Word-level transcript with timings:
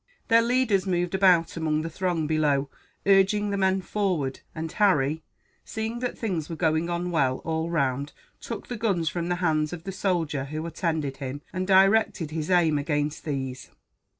Their 0.29 0.41
leaders 0.41 0.87
moved 0.87 1.13
about 1.13 1.55
among 1.55 1.83
the 1.83 1.89
throng 1.91 2.25
below, 2.25 2.71
urging 3.05 3.51
the 3.51 3.55
men 3.57 3.81
forward; 3.83 4.39
and 4.55 4.71
Harry, 4.71 5.21
seeing 5.63 5.99
that 5.99 6.17
things 6.17 6.49
were 6.49 6.55
going 6.55 6.89
on 6.89 7.11
well, 7.11 7.37
all 7.45 7.69
round, 7.69 8.11
took 8.39 8.65
the 8.67 8.77
guns 8.77 9.09
from 9.09 9.27
the 9.29 9.35
hands 9.45 9.73
of 9.73 9.83
the 9.83 9.91
soldier 9.91 10.45
who 10.45 10.65
attended 10.65 11.17
him, 11.17 11.43
and 11.53 11.67
directed 11.67 12.31
his 12.31 12.49
aim 12.49 12.79
against 12.79 13.25
these. 13.25 13.69